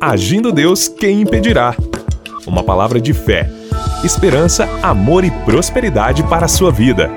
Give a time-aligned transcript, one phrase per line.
[0.00, 1.74] Agindo Deus, quem impedirá?
[2.46, 3.50] Uma palavra de fé,
[4.04, 7.10] esperança, amor e prosperidade para a sua vida.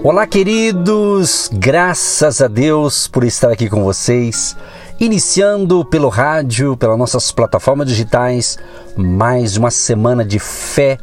[0.00, 1.50] Olá, queridos!
[1.52, 4.56] Graças a Deus por estar aqui com vocês,
[5.00, 8.56] iniciando pelo rádio, pelas nossas plataformas digitais,
[8.96, 10.98] mais uma semana de fé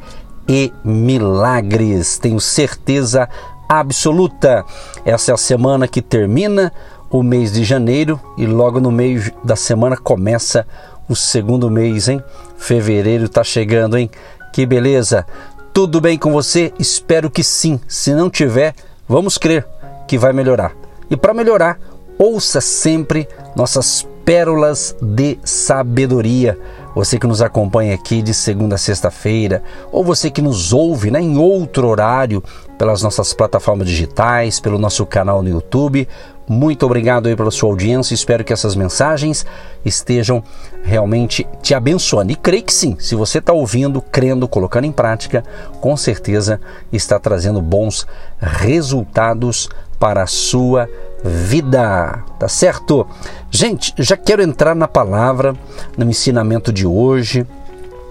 [0.47, 2.17] e milagres.
[2.17, 3.27] Tenho certeza
[3.67, 4.63] absoluta.
[5.03, 6.71] Essa é a semana que termina
[7.11, 10.65] o mês de janeiro e logo no meio da semana começa
[11.09, 12.23] o segundo mês, hein?
[12.57, 14.09] Fevereiro tá chegando, hein?
[14.53, 15.25] Que beleza!
[15.73, 16.73] Tudo bem com você?
[16.79, 17.79] Espero que sim.
[17.87, 18.73] Se não tiver,
[19.07, 19.65] vamos crer
[20.07, 20.73] que vai melhorar.
[21.09, 21.79] E para melhorar,
[22.17, 26.57] ouça sempre nossas pérolas de sabedoria.
[26.93, 31.21] Você que nos acompanha aqui de segunda a sexta-feira, ou você que nos ouve né,
[31.21, 32.43] em outro horário
[32.77, 36.07] pelas nossas plataformas digitais, pelo nosso canal no YouTube,
[36.47, 38.13] muito obrigado aí pela sua audiência.
[38.13, 39.45] Espero que essas mensagens
[39.85, 40.43] estejam
[40.83, 42.31] realmente te abençoando.
[42.31, 42.95] E creio que sim.
[42.99, 45.43] Se você está ouvindo, crendo, colocando em prática,
[45.79, 46.59] com certeza
[46.91, 48.05] está trazendo bons
[48.39, 50.89] resultados para a sua
[51.23, 52.23] vida.
[52.39, 53.07] Tá certo?
[53.49, 55.55] Gente, já quero entrar na palavra,
[55.97, 57.45] no ensinamento de hoje.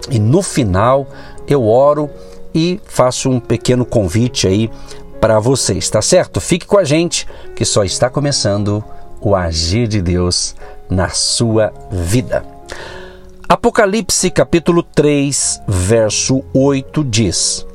[0.09, 1.07] E no final
[1.47, 2.09] eu oro
[2.55, 4.69] e faço um pequeno convite aí
[5.21, 6.41] para vocês, tá certo?
[6.41, 8.83] Fique com a gente que só está começando
[9.21, 10.55] o agir de Deus
[10.89, 12.43] na sua vida.
[13.47, 17.67] Apocalipse capítulo 3, verso 8 diz: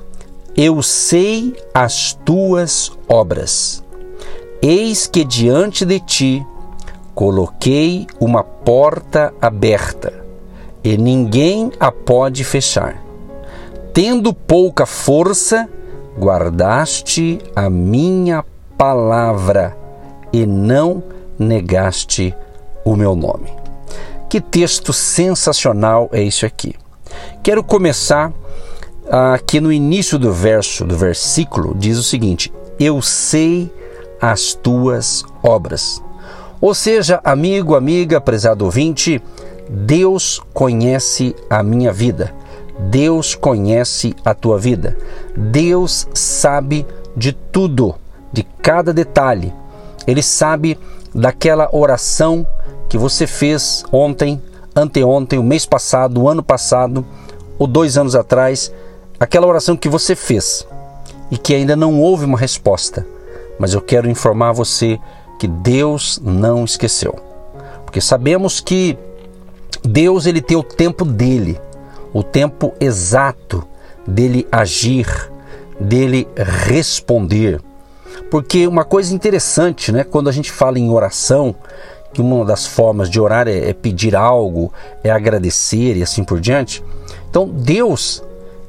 [0.57, 3.85] Eu sei as tuas obras.
[4.61, 6.47] Eis que diante de ti
[7.15, 10.13] coloquei uma porta aberta,
[10.83, 13.01] e ninguém a pode fechar.
[13.93, 15.69] Tendo pouca força,
[16.19, 18.45] guardaste a minha
[18.77, 19.77] palavra
[20.33, 21.03] e não
[21.39, 22.35] negaste
[22.85, 23.51] o meu nome.
[24.29, 26.75] Que texto sensacional é isso aqui.
[27.43, 28.33] Quero começar
[29.09, 33.71] aqui no início do verso, do versículo, diz o seguinte: Eu sei
[34.21, 36.03] as tuas obras.
[36.61, 39.23] Ou seja, amigo, amiga, prezado ouvinte,
[39.69, 42.35] Deus conhece a minha vida.
[42.79, 44.97] Deus conhece a tua vida.
[45.37, 47.95] Deus sabe de tudo,
[48.33, 49.53] de cada detalhe.
[50.07, 50.79] Ele sabe
[51.15, 52.47] daquela oração
[52.89, 54.41] que você fez ontem,
[54.75, 57.05] anteontem, o mês passado, o ano passado,
[57.59, 58.73] ou dois anos atrás,
[59.19, 60.67] aquela oração que você fez
[61.31, 63.07] e que ainda não houve uma resposta.
[63.59, 65.01] Mas eu quero informar você
[65.39, 67.15] que Deus não esqueceu.
[67.85, 68.99] Porque sabemos que
[69.83, 71.59] Deus ele tem o tempo dele
[72.17, 73.63] o tempo exato
[74.07, 75.07] dele agir,
[75.79, 77.61] dele responder.
[78.31, 81.55] Porque uma coisa interessante, né, quando a gente fala em oração,
[82.15, 84.73] que uma das formas de orar é, é pedir algo,
[85.05, 86.83] é agradecer e assim por diante.
[87.29, 88.25] Então, Deus,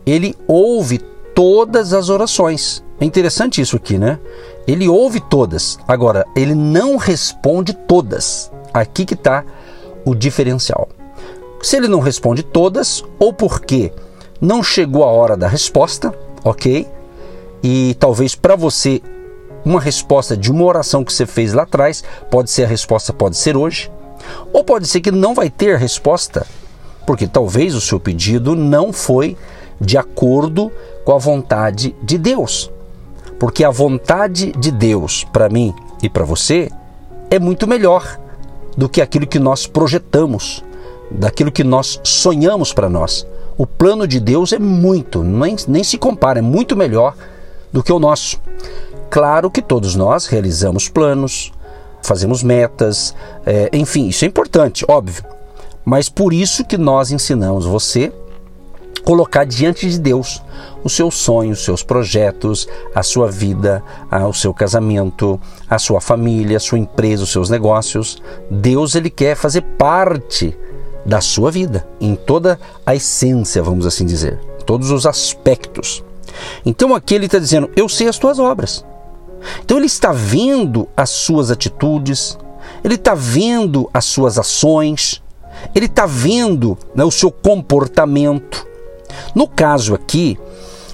[0.05, 0.97] ele ouve
[1.33, 2.83] todas as orações.
[2.99, 4.19] É interessante isso aqui, né?
[4.67, 5.79] Ele ouve todas.
[5.87, 8.51] Agora, ele não responde todas.
[8.73, 9.45] Aqui que está
[10.03, 10.89] o diferencial.
[11.67, 13.91] Se ele não responde todas, ou porque
[14.39, 16.87] não chegou a hora da resposta, ok?
[17.61, 19.01] E talvez para você
[19.65, 23.35] uma resposta de uma oração que você fez lá atrás, pode ser a resposta, pode
[23.35, 23.91] ser hoje,
[24.53, 26.47] ou pode ser que não vai ter resposta,
[27.05, 29.35] porque talvez o seu pedido não foi
[29.77, 30.71] de acordo
[31.03, 32.71] com a vontade de Deus.
[33.37, 36.71] Porque a vontade de Deus para mim e para você
[37.29, 38.17] é muito melhor
[38.77, 40.63] do que aquilo que nós projetamos
[41.11, 43.25] daquilo que nós sonhamos para nós.
[43.57, 47.15] O plano de Deus é muito, nem, nem se compara, é muito melhor
[47.71, 48.39] do que o nosso.
[49.09, 51.51] Claro que todos nós realizamos planos,
[52.03, 53.15] fazemos metas,
[53.45, 55.23] é, enfim, isso é importante, óbvio.
[55.83, 58.11] Mas por isso que nós ensinamos você
[59.03, 60.43] colocar diante de Deus
[60.83, 63.81] os seus sonhos, os seus projetos, a sua vida,
[64.27, 68.21] o seu casamento, a sua família, a sua empresa, os seus negócios.
[68.51, 70.57] Deus ele quer fazer parte
[71.07, 76.03] da sua vida, em toda a essência, vamos assim dizer, todos os aspectos.
[76.65, 78.85] Então aqui ele está dizendo: Eu sei as tuas obras.
[79.63, 82.37] Então ele está vendo as suas atitudes,
[82.83, 85.23] ele está vendo as suas ações,
[85.73, 88.67] ele está vendo né, o seu comportamento.
[89.33, 90.37] No caso aqui,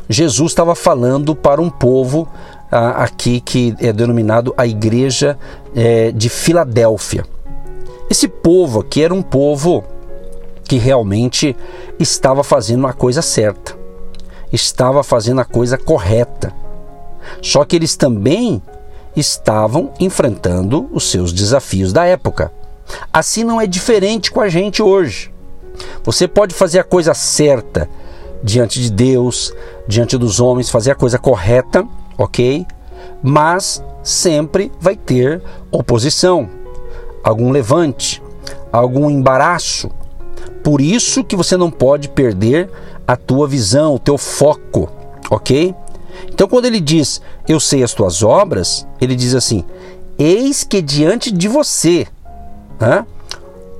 [0.08, 2.28] Jesus estava falando para um povo
[2.72, 5.38] ah, aqui que é denominado a Igreja
[5.76, 7.26] é, de Filadélfia.
[8.10, 9.84] Esse povo aqui era um povo
[10.64, 11.56] que realmente
[12.00, 13.78] estava fazendo a coisa certa,
[14.52, 16.54] estava fazendo a coisa correta.
[17.42, 18.62] Só que eles também
[19.16, 22.52] estavam enfrentando os seus desafios da época.
[23.12, 25.32] Assim não é diferente com a gente hoje.
[26.04, 27.90] Você pode fazer a coisa certa
[28.44, 29.54] diante de Deus,
[29.88, 31.88] diante dos homens, fazer a coisa correta,
[32.18, 32.66] ok?
[33.22, 36.50] Mas sempre vai ter oposição,
[37.24, 38.22] algum levante,
[38.72, 39.90] algum embaraço.
[40.64, 42.70] Por isso que você não pode perder
[43.08, 44.90] a tua visão, o teu foco,
[45.30, 45.76] ok?
[46.30, 49.64] Então, quando ele diz eu sei as tuas obras, ele diz assim:
[50.18, 52.08] eis que diante de você,
[52.80, 53.06] né,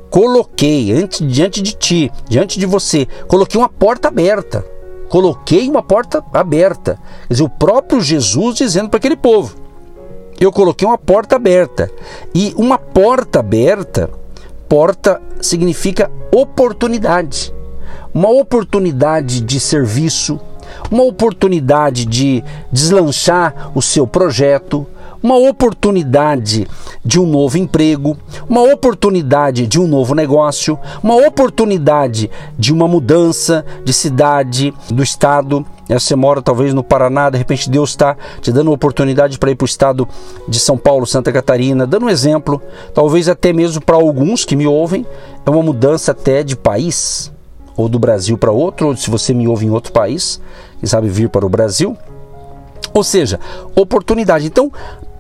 [0.10, 4.66] coloquei ante, diante de ti, diante de você, coloquei uma porta aberta.
[5.10, 7.00] Coloquei uma porta aberta.
[7.28, 9.56] Quer dizer, o próprio Jesus dizendo para aquele povo:
[10.40, 11.90] eu coloquei uma porta aberta.
[12.34, 14.10] E uma porta aberta,
[14.74, 17.54] porta significa oportunidade.
[18.12, 20.40] Uma oportunidade de serviço,
[20.90, 24.88] uma oportunidade de deslanchar o seu projeto,
[25.22, 26.68] uma oportunidade
[27.06, 28.18] de um novo emprego,
[28.50, 35.64] uma oportunidade de um novo negócio, uma oportunidade de uma mudança de cidade, do estado.
[35.90, 39.56] Você mora talvez no Paraná, de repente Deus está te dando uma oportunidade para ir
[39.56, 40.08] para o estado
[40.48, 42.62] de São Paulo, Santa Catarina, dando um exemplo,
[42.94, 45.06] talvez até mesmo para alguns que me ouvem,
[45.46, 47.32] é uma mudança até de país,
[47.76, 50.40] ou do Brasil para outro, ou se você me ouve em outro país,
[50.80, 51.98] quem sabe vir para o Brasil.
[52.94, 53.40] Ou seja,
[53.76, 54.46] oportunidade.
[54.46, 54.72] Então,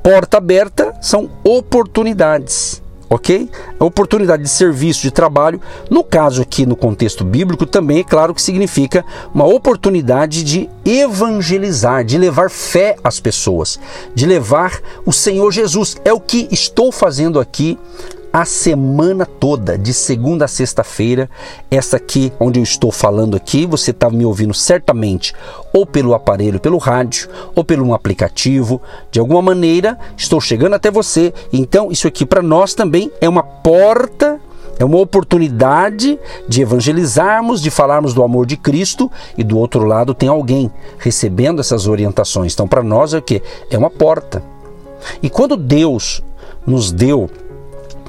[0.03, 3.49] porta aberta são oportunidades ok?
[3.79, 8.33] A oportunidade de serviço, de trabalho, no caso aqui no contexto bíblico, também é claro
[8.33, 13.79] que significa uma oportunidade de evangelizar, de levar fé às pessoas,
[14.13, 15.97] de levar o Senhor Jesus.
[16.03, 17.77] É o que estou fazendo aqui
[18.33, 21.29] a semana toda, de segunda a sexta-feira.
[21.69, 25.35] Essa aqui, onde eu estou falando aqui, você está me ouvindo certamente
[25.71, 28.81] ou pelo aparelho, pelo rádio, ou pelo um aplicativo.
[29.11, 31.31] De alguma maneira, estou chegando até você.
[31.53, 34.41] Então, isso aqui para nós também é uma porta
[34.79, 40.15] é uma oportunidade de evangelizarmos, de falarmos do amor de Cristo e do outro lado
[40.15, 42.53] tem alguém recebendo essas orientações.
[42.53, 43.39] Então, para nós é o que?
[43.69, 44.41] É uma porta.
[45.21, 46.23] E quando Deus
[46.65, 47.29] nos deu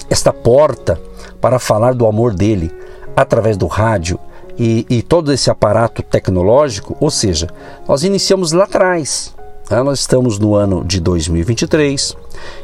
[0.09, 1.01] esta porta
[1.41, 2.73] para falar do amor dele
[3.17, 4.19] através do rádio
[4.59, 7.49] e, e todo esse aparato tecnológico, ou seja,
[7.89, 9.35] nós iniciamos lá atrás.
[9.71, 9.83] Né?
[9.83, 12.17] Nós estamos no ano de 2023,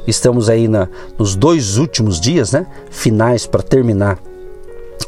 [0.06, 0.88] estamos aí na,
[1.18, 4.18] nos dois últimos dias, né, finais para terminar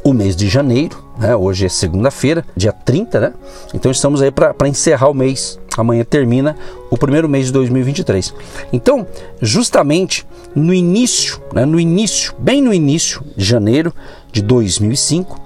[0.05, 1.37] o mês de janeiro, né?
[1.37, 3.32] hoje é segunda-feira, dia 30, né?
[3.73, 5.61] Então estamos aí para encerrar o mês.
[5.76, 6.56] Amanhã termina
[6.90, 8.34] o primeiro mês de 2023.
[8.72, 9.06] Então,
[9.40, 11.64] justamente no início, né?
[11.64, 13.92] no início, bem no início de janeiro
[14.30, 15.40] de 2005,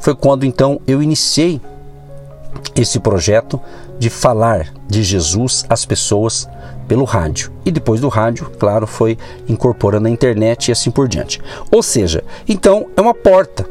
[0.00, 1.60] foi quando então eu iniciei
[2.74, 3.60] esse projeto
[3.98, 6.48] de falar de Jesus às pessoas
[6.88, 7.52] pelo rádio.
[7.64, 9.16] E depois do rádio, claro, foi
[9.48, 11.40] incorporando a internet e assim por diante.
[11.70, 13.64] Ou seja, então é uma porta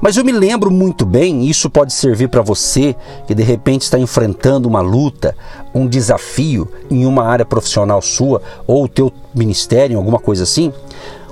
[0.00, 2.94] mas eu me lembro muito bem, isso pode servir para você
[3.26, 5.34] que de repente está enfrentando uma luta,
[5.74, 10.72] um desafio em uma área profissional sua ou o teu ministério, alguma coisa assim.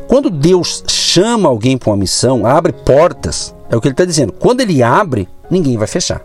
[0.08, 4.32] Quando Deus chama alguém para uma missão, abre portas, é o que ele está dizendo.
[4.32, 6.22] Quando ele abre, ninguém vai fechar.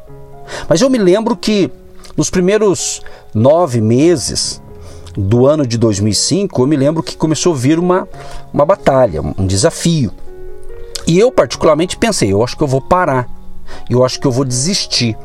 [0.68, 1.71] Mas eu me lembro que
[2.18, 3.01] nos primeiros
[3.33, 4.62] nove meses
[5.15, 8.07] do ano de 2005, eu me lembro que começou a vir uma,
[8.53, 10.12] uma batalha, um desafio.
[11.07, 13.29] E eu, particularmente, pensei: eu acho que eu vou parar,
[13.89, 15.18] eu acho que eu vou desistir.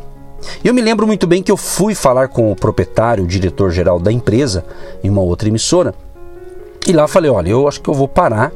[0.62, 4.12] Eu me lembro muito bem que eu fui falar com o proprietário, o diretor-geral da
[4.12, 4.64] empresa,
[5.02, 5.94] em uma outra emissora,
[6.86, 8.52] e lá falei: olha, eu acho que eu vou parar,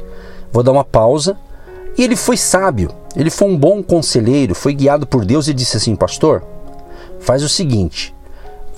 [0.52, 1.36] vou dar uma pausa.
[1.96, 5.76] E ele foi sábio, ele foi um bom conselheiro, foi guiado por Deus e disse
[5.76, 6.44] assim: Pastor,
[7.18, 8.14] faz o seguinte,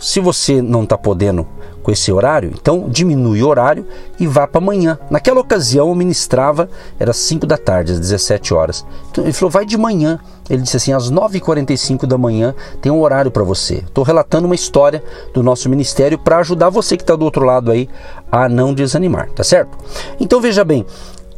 [0.00, 1.46] se você não está podendo
[1.82, 3.86] com esse horário, então diminui o horário
[4.18, 4.98] e vá para amanhã.
[5.10, 6.68] Naquela ocasião eu ministrava,
[6.98, 8.84] era 5 da tarde, às 17 horas.
[9.10, 10.18] Então ele falou, vai de manhã.
[10.48, 13.76] Ele disse assim, às 9h45 da manhã tem um horário para você.
[13.76, 17.70] Estou relatando uma história do nosso ministério para ajudar você que está do outro lado
[17.70, 17.88] aí
[18.30, 19.78] a não desanimar, tá certo?
[20.18, 20.84] Então veja bem,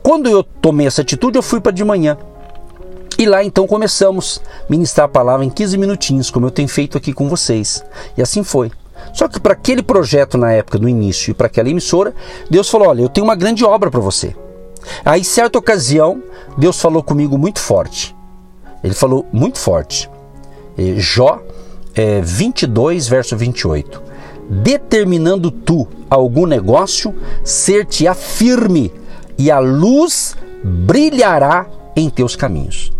[0.02, 2.16] quando eu tomei essa atitude, eu fui para de manhã.
[3.18, 6.96] E lá então começamos a ministrar a palavra em 15 minutinhos, como eu tenho feito
[6.98, 7.84] aqui com vocês.
[8.16, 8.72] E assim foi.
[9.12, 12.14] Só que para aquele projeto na época, no início, e para aquela emissora,
[12.50, 14.34] Deus falou: Olha, eu tenho uma grande obra para você.
[15.04, 16.22] Aí, certa ocasião,
[16.56, 18.14] Deus falou comigo muito forte.
[18.82, 20.10] Ele falou muito forte.
[20.96, 21.40] Jó
[21.94, 24.02] é, 22, verso 28.
[24.50, 28.92] Determinando tu algum negócio, ser-te-á firme,
[29.38, 32.92] e a luz brilhará em teus caminhos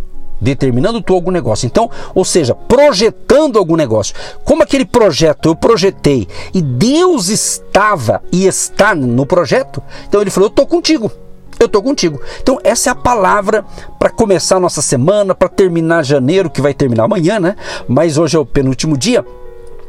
[0.42, 1.66] determinando tu algum negócio.
[1.66, 4.14] Então, ou seja, projetando algum negócio.
[4.44, 10.48] Como aquele projeto eu projetei e Deus estava e está no projeto, então ele falou:
[10.48, 11.10] Eu estou contigo.
[11.58, 12.20] eu estou contigo.
[12.40, 13.64] Então, essa é a palavra
[13.98, 17.54] para começar a nossa semana, para terminar janeiro, que vai terminar amanhã, né?
[17.86, 19.24] Mas hoje é o penúltimo dia.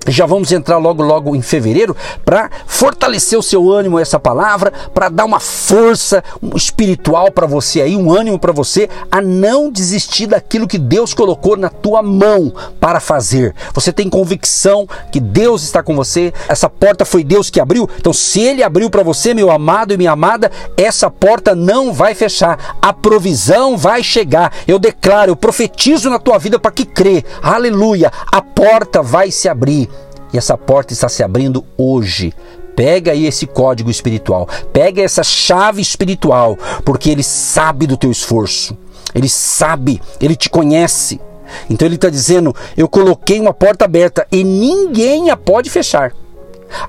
[0.08, 1.96] Já vamos entrar logo logo em fevereiro
[2.26, 6.24] para fortalecer o seu ânimo essa palavra, para dar uma força
[6.56, 11.56] espiritual para você aí, um ânimo para você a não desistir daquilo que Deus colocou
[11.56, 13.56] na tua mão para fazer.
[13.74, 17.90] Você tem convicção que Deus está com você, essa porta foi Deus que abriu.
[17.98, 22.14] Então, se ele abriu para você, meu amado e minha amada, essa porta não vai
[22.14, 22.78] fechar.
[22.82, 24.52] A provisão vai chegar.
[24.68, 27.24] Eu declaro, eu profetizo na tua vida para que crê.
[27.42, 28.12] Aleluia.
[28.32, 29.90] A porta vai se abrir.
[30.34, 32.34] E essa porta está se abrindo hoje.
[32.76, 38.76] Pega aí esse código espiritual, pega essa chave espiritual, porque ele sabe do teu esforço,
[39.14, 41.22] ele sabe, ele te conhece.
[41.70, 46.14] Então ele está dizendo: Eu coloquei uma porta aberta e ninguém a pode fechar.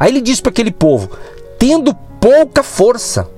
[0.00, 1.10] Aí ele diz para aquele povo:
[1.58, 3.28] Tendo pouca força,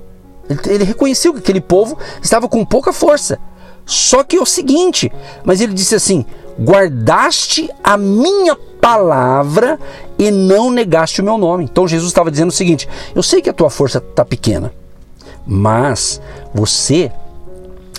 [0.66, 3.40] ele reconheceu que aquele povo estava com pouca força.
[3.84, 5.10] Só que é o seguinte,
[5.44, 6.25] mas ele disse assim:
[6.58, 8.56] guardaste a minha
[8.87, 9.81] palavra
[10.16, 11.64] e não negaste o meu nome.
[11.64, 14.73] Então Jesus estava dizendo o seguinte: eu sei que a tua força está pequena,
[15.45, 16.21] mas
[16.55, 17.11] você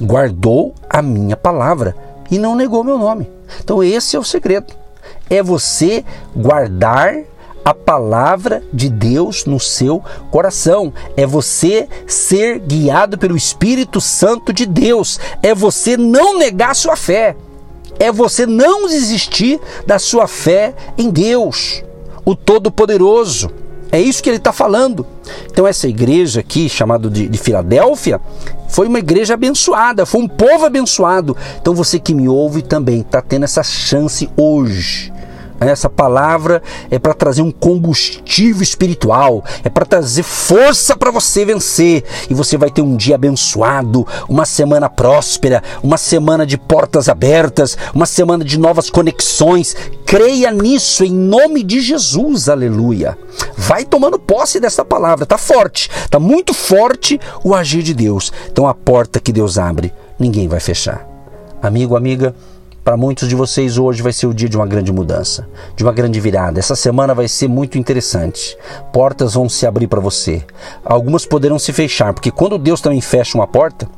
[0.01, 1.93] guardou a minha palavra
[2.31, 3.29] e não negou meu nome.
[3.61, 4.73] Então esse é o segredo.
[5.29, 7.17] É você guardar
[7.65, 10.01] a palavra de Deus no seu
[10.31, 10.93] coração.
[11.17, 15.19] É você ser guiado pelo Espírito Santo de Deus.
[15.43, 17.35] É você não negar sua fé.
[17.99, 21.83] É você não desistir da sua fé em Deus,
[22.25, 23.49] o Todo-Poderoso.
[23.91, 25.05] É isso que ele está falando.
[25.49, 28.19] Então, essa igreja aqui, chamada de, de Filadélfia,
[28.67, 31.35] foi uma igreja abençoada, foi um povo abençoado.
[31.61, 35.13] Então, você que me ouve também está tendo essa chance hoje
[35.65, 36.61] essa palavra
[36.91, 42.03] é para trazer um combustível espiritual, é para trazer força para você vencer.
[42.29, 47.77] E você vai ter um dia abençoado, uma semana próspera, uma semana de portas abertas,
[47.93, 49.75] uma semana de novas conexões.
[50.05, 53.17] Creia nisso em nome de Jesus, aleluia.
[53.57, 58.31] Vai tomando posse dessa palavra, tá forte, tá muito forte o agir de Deus.
[58.51, 61.07] Então a porta que Deus abre, ninguém vai fechar.
[61.61, 62.35] Amigo, amiga,
[62.87, 65.91] para muitos de vocês hoje vai ser o dia de uma grande mudança, de uma
[65.91, 66.57] grande virada.
[66.57, 68.57] Essa semana vai ser muito interessante.
[68.93, 70.41] Portas vão se abrir para você.
[70.85, 73.89] Algumas poderão se fechar, porque quando Deus também fecha uma porta,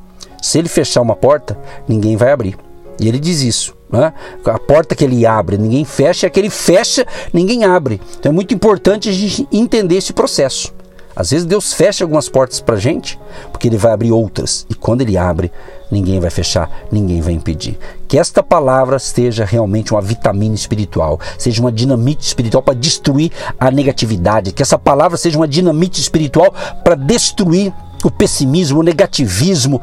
[0.42, 1.56] se ele fechar uma porta,
[1.88, 2.58] ninguém vai abrir.
[3.00, 3.76] E ele diz isso.
[3.92, 4.12] Né?
[4.44, 8.02] A porta que ele abre, ninguém fecha, e a que ele fecha, ninguém abre.
[8.18, 10.74] Então é muito importante a gente entender esse processo.
[11.16, 13.20] Às vezes Deus fecha algumas portas para gente,
[13.52, 14.66] porque Ele vai abrir outras.
[14.70, 15.52] E quando Ele abre,
[15.92, 17.78] ninguém vai fechar, ninguém vai impedir.
[18.08, 23.70] Que esta palavra seja realmente uma vitamina espiritual, seja uma dinamite espiritual para destruir a
[23.70, 24.52] negatividade.
[24.52, 26.54] Que essa palavra seja uma dinamite espiritual
[26.84, 29.82] para destruir o pessimismo, o negativismo,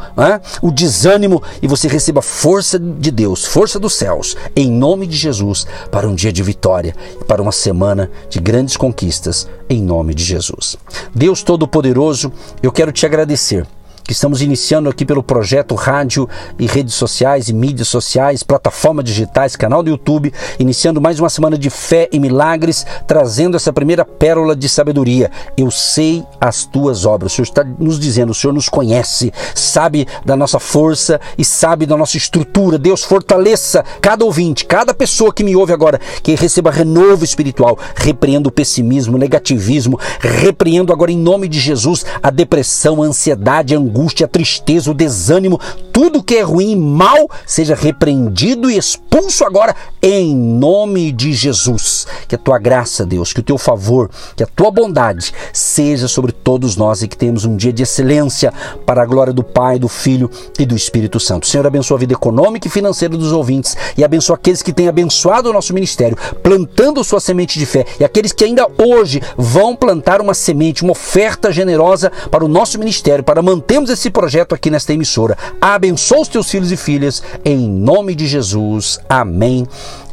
[0.62, 5.66] o desânimo e você receba força de Deus, força dos céus, em nome de Jesus,
[5.90, 10.24] para um dia de vitória e para uma semana de grandes conquistas, em nome de
[10.24, 10.76] Jesus.
[11.14, 12.32] Deus Todo-Poderoso,
[12.62, 13.66] eu quero te agradecer
[14.06, 19.56] que estamos iniciando aqui pelo projeto Rádio e redes sociais e mídias sociais, plataformas digitais,
[19.56, 24.54] canal do YouTube, iniciando mais uma semana de fé e milagres, trazendo essa primeira pérola
[24.54, 25.30] de sabedoria.
[25.56, 27.32] Eu sei as tuas obras.
[27.32, 31.84] O Senhor está nos dizendo, o Senhor nos conhece, sabe da nossa força e sabe
[31.84, 32.78] da nossa estrutura.
[32.78, 37.76] Deus fortaleça cada ouvinte, cada pessoa que me ouve agora, que receba renovo espiritual.
[37.96, 43.74] Repreendo o pessimismo, o negativismo, repreendo agora em nome de Jesus a depressão, a ansiedade,
[43.74, 45.58] a angústia angústia, a tristeza, o desânimo,
[45.92, 52.06] tudo que é ruim e mal seja repreendido e expulso agora em nome de Jesus.
[52.28, 56.32] Que a tua graça, Deus, que o teu favor, que a tua bondade seja sobre
[56.32, 58.52] todos nós e que tenhamos um dia de excelência
[58.84, 61.46] para a glória do Pai, do Filho e do Espírito Santo.
[61.46, 65.48] Senhor, abençoa a vida econômica e financeira dos ouvintes e abençoa aqueles que têm abençoado
[65.48, 70.20] o nosso ministério, plantando sua semente de fé e aqueles que ainda hoje vão plantar
[70.20, 74.92] uma semente, uma oferta generosa para o nosso ministério, para mantermos esse projeto aqui nesta
[74.92, 75.36] emissora.
[75.60, 78.98] Abençoa os teus filhos e filhas, em nome de Jesus.
[79.08, 79.66] Amém.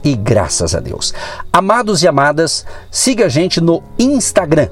[0.03, 1.13] E graças a Deus.
[1.51, 4.67] Amados e amadas, siga a gente no Instagram.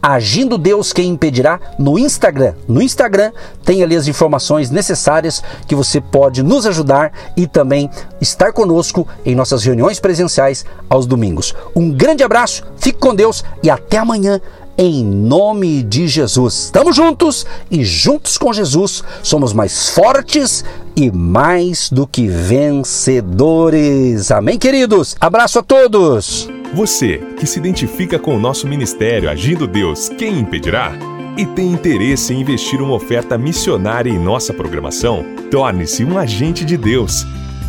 [0.00, 2.54] Agindo Deus quem impedirá no Instagram.
[2.68, 3.32] No Instagram
[3.64, 9.34] tem ali as informações necessárias que você pode nos ajudar e também estar conosco em
[9.34, 11.54] nossas reuniões presenciais aos domingos.
[11.74, 14.40] Um grande abraço, fique com Deus e até amanhã
[14.78, 16.64] em nome de Jesus.
[16.64, 20.64] Estamos juntos e juntos com Jesus somos mais fortes
[20.94, 24.30] e mais do que vencedores.
[24.30, 25.16] Amém, queridos?
[25.20, 26.48] Abraço a todos.
[26.74, 30.92] Você que se identifica com o nosso ministério Agindo Deus, quem impedirá?
[31.36, 36.78] e tem interesse em investir uma oferta missionária em nossa programação, torne-se um agente de
[36.78, 37.26] Deus